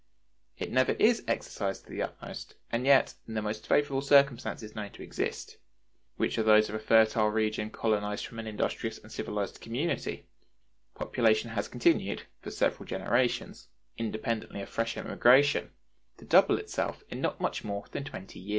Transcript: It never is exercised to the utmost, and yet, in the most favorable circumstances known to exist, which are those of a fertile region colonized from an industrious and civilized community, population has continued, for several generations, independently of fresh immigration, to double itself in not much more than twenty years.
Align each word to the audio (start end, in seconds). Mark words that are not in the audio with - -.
It 0.57 0.71
never 0.71 0.93
is 0.93 1.23
exercised 1.27 1.83
to 1.85 1.91
the 1.91 2.01
utmost, 2.01 2.55
and 2.71 2.87
yet, 2.87 3.13
in 3.27 3.35
the 3.35 3.41
most 3.43 3.67
favorable 3.67 4.01
circumstances 4.01 4.73
known 4.73 4.89
to 4.93 5.03
exist, 5.03 5.57
which 6.17 6.39
are 6.39 6.43
those 6.43 6.69
of 6.69 6.73
a 6.73 6.79
fertile 6.79 7.29
region 7.29 7.69
colonized 7.69 8.25
from 8.25 8.39
an 8.39 8.47
industrious 8.47 8.97
and 8.97 9.11
civilized 9.11 9.61
community, 9.61 10.25
population 10.95 11.51
has 11.51 11.67
continued, 11.67 12.23
for 12.41 12.49
several 12.49 12.85
generations, 12.87 13.67
independently 13.95 14.59
of 14.63 14.69
fresh 14.69 14.97
immigration, 14.97 15.69
to 16.17 16.25
double 16.25 16.57
itself 16.57 17.03
in 17.09 17.21
not 17.21 17.39
much 17.39 17.63
more 17.63 17.85
than 17.91 18.03
twenty 18.03 18.39
years. 18.39 18.49